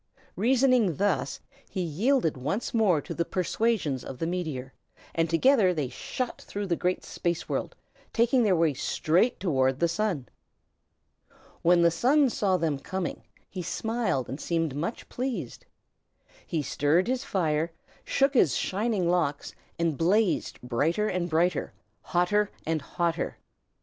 Reasoning 0.35 0.95
thus, 0.95 1.41
he 1.69 1.83
yielded 1.83 2.35
once 2.35 2.73
more 2.73 3.01
to 3.01 3.13
the 3.13 3.23
persuasions 3.23 4.03
of 4.03 4.17
the 4.17 4.25
meteor, 4.25 4.73
and 5.13 5.29
together 5.29 5.75
they 5.75 5.89
shot 5.89 6.41
through 6.41 6.65
the 6.65 6.75
great 6.75 7.03
space 7.03 7.47
world, 7.47 7.75
taking 8.11 8.41
their 8.41 8.55
way 8.55 8.73
straight 8.73 9.39
toward 9.39 9.79
the 9.79 9.87
Sun. 9.87 10.27
When 11.61 11.83
the 11.83 11.91
Sun 11.91 12.31
saw 12.31 12.57
them 12.57 12.79
coming, 12.79 13.27
he 13.47 13.61
smiled 13.61 14.27
and 14.27 14.41
seemed 14.41 14.73
much 14.75 15.07
pleased. 15.07 15.67
He 16.47 16.63
stirred 16.63 17.05
his 17.07 17.23
fire, 17.23 17.65
and 17.65 17.69
shook 18.03 18.33
his 18.33 18.55
shining 18.55 19.07
locks, 19.07 19.53
and 19.77 19.99
blazed 19.99 20.59
brighter 20.63 21.09
and 21.09 21.29
brighter, 21.29 21.73
hotter 22.01 22.49
and 22.65 22.81
hotter. 22.81 23.37